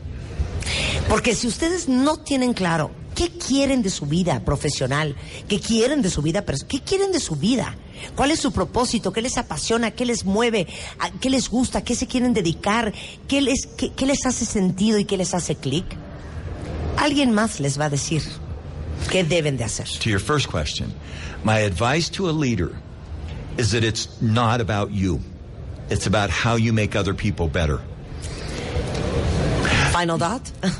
Porque 1.09 1.35
si 1.35 1.47
ustedes 1.47 1.89
no 1.89 2.17
tienen 2.17 2.55
claro 2.55 2.91
qué 3.15 3.29
quieren 3.31 3.83
de 3.83 3.91
su 3.91 4.07
vida 4.07 4.41
profesional, 4.45 5.15
qué 5.49 5.61
quieren 5.61 6.03
de 6.03 6.11
su 6.11 6.23
vida, 6.23 6.45
pers- 6.45 6.65
qué 6.67 6.81
quieren 6.81 7.13
de 7.13 7.21
su 7.21 7.37
vida, 7.37 7.75
cuál 8.17 8.31
es 8.31 8.41
su 8.41 8.53
propósito, 8.53 9.13
qué 9.13 9.21
les 9.23 9.37
apasiona, 9.39 9.91
qué 9.91 10.05
les 10.07 10.25
mueve, 10.25 10.67
qué 11.21 11.29
les 11.31 11.49
gusta, 11.49 11.83
qué 11.85 11.95
se 11.95 12.07
quieren 12.07 12.33
dedicar, 12.35 12.93
qué 13.29 13.41
les, 13.41 13.67
qué- 13.77 13.93
qué 13.93 14.07
les 14.07 14.25
hace 14.27 14.45
sentido 14.47 14.99
y 14.99 15.05
qué 15.05 15.17
les 15.17 15.35
hace 15.35 15.55
clic, 15.57 15.85
alguien 16.97 17.33
más 17.33 17.61
les 17.61 17.79
va 17.79 17.87
a 17.87 17.91
decir 17.91 18.23
qué 19.11 19.25
deben 19.25 19.57
de 19.57 19.65
hacer. 19.65 19.87
To 20.01 20.09
your 20.11 20.21
first 20.21 20.49
question, 20.51 20.93
my 21.45 21.59
advice 21.65 22.09
to 22.13 22.29
a 22.29 22.33
leader 22.33 22.71
is 23.59 23.71
that 23.73 23.85
it's 23.85 24.09
not 24.21 24.61
about 24.61 24.91
you. 24.93 25.21
It's 25.91 26.07
about 26.07 26.31
how 26.31 26.57
you 26.57 26.73
make 26.73 26.97
other 26.97 27.13
people 27.15 27.49
better. 27.49 27.81
Final 29.93 30.17
dot. 30.17 30.41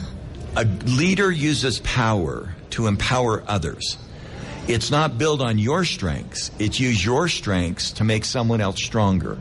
A 0.55 0.65
leader 0.65 1.31
uses 1.31 1.81
power 1.81 2.55
to 2.71 2.87
empower 2.87 3.43
others. 3.47 3.97
It's 4.69 4.91
not 4.91 5.19
built 5.19 5.41
on 5.41 5.59
your 5.59 5.85
strengths. 5.85 6.51
It's 6.59 6.79
use 6.79 7.05
your 7.05 7.29
strengths 7.29 7.93
to 7.93 8.05
make 8.05 8.25
someone 8.25 8.61
else 8.61 8.83
stronger. 8.83 9.39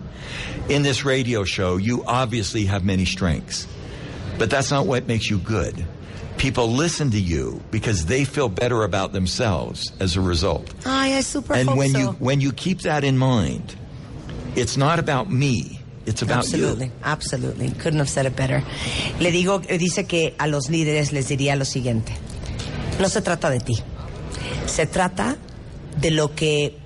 In 0.69 0.83
this 0.83 1.03
radio 1.03 1.43
show, 1.43 1.77
you 1.77 2.03
obviously 2.05 2.65
have 2.65 2.83
many 2.83 3.05
strengths, 3.05 3.67
but 4.39 4.49
that's 4.49 4.71
not 4.71 4.87
what 4.87 5.05
makes 5.07 5.29
you 5.29 5.37
good. 5.37 5.85
People 6.37 6.69
listen 6.69 7.11
to 7.11 7.19
you 7.19 7.61
because 7.71 8.05
they 8.05 8.23
feel 8.23 8.49
better 8.49 8.83
about 8.83 9.11
themselves 9.11 9.91
as 9.99 10.15
a 10.15 10.21
result. 10.21 10.73
Ay, 10.85 11.17
I 11.17 11.21
super 11.21 11.53
and 11.53 11.67
hope 11.67 11.77
when 11.77 11.91
so. 11.91 11.99
you 11.99 12.07
when 12.13 12.41
you 12.41 12.51
keep 12.51 12.81
that 12.81 13.03
in 13.03 13.17
mind, 13.17 13.75
it's 14.55 14.77
not 14.77 14.97
about 14.97 15.29
me. 15.29 15.80
It's 16.05 16.21
about 16.23 16.39
Absolutely, 16.39 16.87
you. 16.87 16.91
absolutely. 17.03 17.69
Couldn't 17.71 17.99
have 17.99 18.09
said 18.09 18.25
it 18.25 18.35
better. 18.35 18.63
Le 19.19 19.31
digo, 19.31 19.61
eh, 19.67 19.77
dice 19.77 20.05
que 20.05 20.33
a 20.39 20.47
los 20.47 20.69
líderes 20.69 21.11
les 21.11 21.27
diría 21.27 21.55
lo 21.55 21.65
siguiente. 21.65 22.11
No 22.99 23.07
se 23.09 23.21
trata 23.21 23.49
de 23.49 23.59
ti. 23.59 23.77
Se 24.65 24.87
trata 24.87 25.37
de 25.99 26.11
lo 26.11 26.33
que 26.33 26.77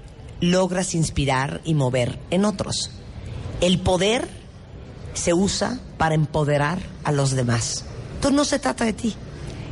logras 0.42 0.96
inspirar 0.96 1.62
y 1.64 1.74
mover 1.76 2.20
en 2.30 2.46
otros. 2.46 2.92
El 3.62 3.80
poder 3.80 4.28
se 5.14 5.34
usa 5.34 5.80
para 5.98 6.16
empoderar 6.16 6.80
a 7.04 7.12
los 7.12 7.32
demás. 7.32 7.86
Entonces 8.16 8.36
no 8.36 8.44
se 8.46 8.60
trata 8.60 8.84
de 8.86 8.94
ti. 8.94 9.16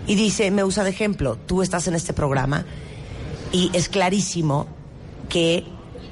Y 0.07 0.15
dice, 0.15 0.51
me 0.51 0.63
usa 0.63 0.83
de 0.83 0.89
ejemplo, 0.89 1.37
tú 1.45 1.61
estás 1.61 1.87
en 1.87 1.95
este 1.95 2.13
programa 2.13 2.65
y 3.51 3.69
es 3.73 3.87
clarísimo 3.89 4.67
que 5.29 5.65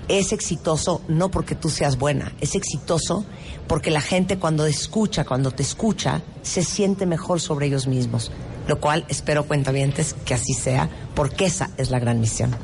es 0.07 0.31
exitoso 0.33 1.01
no 1.07 1.29
porque 1.31 1.55
tú 1.55 1.69
seas 1.69 1.97
buena, 1.97 2.33
es 2.41 2.55
exitoso 2.55 3.25
porque 3.67 3.91
la 3.91 4.01
gente 4.01 4.37
cuando 4.37 4.65
escucha, 4.65 5.23
cuando 5.25 5.51
te 5.51 5.63
escucha, 5.63 6.21
se 6.41 6.63
siente 6.63 7.05
mejor 7.05 7.39
sobre 7.39 7.67
ellos 7.67 7.87
mismos. 7.87 8.31
Lo 8.67 8.79
cual 8.79 9.05
espero, 9.09 9.47
cuentavientes, 9.47 10.15
que 10.25 10.33
así 10.33 10.53
sea, 10.53 10.89
porque 11.15 11.45
esa 11.45 11.71
es 11.77 11.89
la 11.89 11.99
gran 11.99 12.19
misión. 12.19 12.55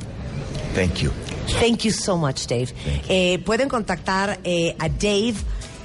Thank 0.74 0.96
you. 0.96 1.10
Thank 1.60 1.78
you 1.84 1.92
so 1.92 2.16
much, 2.16 2.46
Dave. 2.46 2.68
Eh, 3.08 3.40
pueden 3.44 3.68
contactar 3.68 4.38
eh, 4.44 4.76
a 4.78 4.88
Dave. 4.88 5.34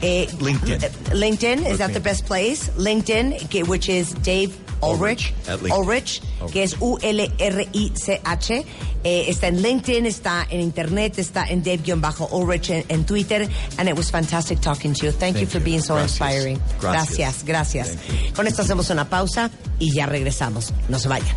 eh, 0.01 0.27
LinkedIn. 0.41 0.79
LinkedIn, 1.13 1.59
is 1.71 1.77
that 1.77 1.85
Okay. 1.89 1.93
the 1.93 1.99
best 2.01 2.25
place? 2.27 2.69
LinkedIn, 2.77 3.47
que, 3.49 3.63
which 3.63 3.87
is 3.89 4.13
Dave 4.21 4.51
Ulrich. 4.83 5.33
Ulrich, 5.71 6.21
que 6.51 6.63
es 6.63 6.75
U-L-R-I-C-H. 6.79 8.65
Eh, 9.03 9.25
está 9.27 9.47
en 9.47 9.61
LinkedIn, 9.61 10.05
está 10.05 10.47
en 10.49 10.61
Internet, 10.61 11.19
está 11.19 11.45
en 11.45 11.61
Dave-Ulrich 11.63 12.69
en, 12.69 12.85
en 12.87 13.05
Twitter. 13.05 13.49
And 13.77 13.89
it 13.89 13.97
was 13.97 14.09
fantastic 14.09 14.61
talking 14.61 14.93
to 14.93 15.05
you. 15.05 15.11
Thank, 15.11 15.37
you 15.37 15.45
for 15.45 15.59
you. 15.59 15.65
being 15.65 15.81
so 15.81 15.95
Gracias. 15.95 16.21
inspiring. 16.21 16.59
Gracias. 16.79 17.43
Gracias, 17.43 17.97
Con 18.35 18.47
esto 18.47 18.61
hacemos 18.61 18.89
una 18.89 19.09
pausa 19.09 19.49
y 19.79 19.91
ya 19.91 20.05
regresamos. 20.05 20.73
No 20.89 20.99
se 20.99 21.09
vayan. 21.09 21.35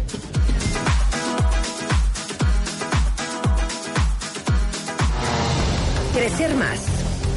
Crecer 6.14 6.54
más, 6.54 6.78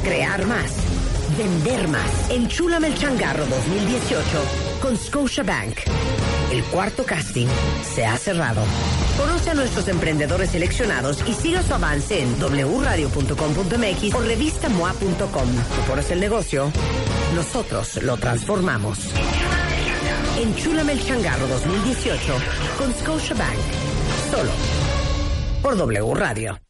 crear 0.04 0.46
más, 0.46 0.70
vender 1.36 1.88
más. 1.88 2.30
Enchúlame 2.30 2.88
el 2.88 2.98
changarro 2.98 3.44
2018 3.46 4.69
con 4.80 4.96
Scotiabank. 4.96 5.78
El 6.52 6.64
cuarto 6.64 7.04
casting 7.04 7.46
se 7.82 8.04
ha 8.04 8.16
cerrado. 8.16 8.62
Conoce 9.16 9.50
a 9.50 9.54
nuestros 9.54 9.88
emprendedores 9.88 10.50
seleccionados 10.50 11.18
y 11.26 11.34
siga 11.34 11.62
su 11.62 11.74
avance 11.74 12.20
en 12.20 12.34
wradio.com.mx 12.40 14.14
o 14.14 14.20
revistamoa.com. 14.20 15.48
Tú 15.76 15.82
pones 15.86 16.10
el 16.10 16.20
negocio, 16.20 16.72
nosotros 17.34 18.02
lo 18.02 18.16
transformamos. 18.16 18.98
Enchúlame 20.38 20.92
el 20.92 21.04
changarro 21.04 21.46
2018 21.46 22.34
con 22.78 22.94
Scotiabank. 22.94 23.58
Solo 24.30 24.50
por 25.62 25.76
W 25.76 26.14
Radio. 26.14 26.69